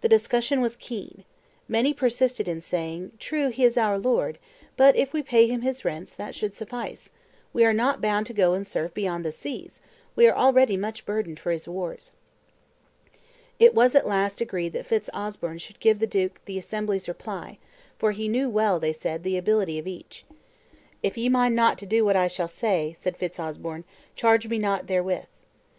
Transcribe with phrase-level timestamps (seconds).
[0.00, 1.24] The discussion was keen.
[1.68, 4.38] Many persisted in saying, "True, he is our lord;
[4.74, 7.10] but if we pay him his rents, that should suffice:
[7.52, 9.78] we are not bound to go and serve beyond the seas;
[10.16, 12.12] we are already much burdened for his wars."
[13.58, 17.58] It was at last agreed that Fitz Osbern should give the duke the assembly's reply;
[17.98, 20.24] for he knew well, they said, the ability of each.
[21.02, 23.84] "If ye mind not to do what I shall say," said Fitz Osbern,
[24.16, 25.26] "charge me not therewith."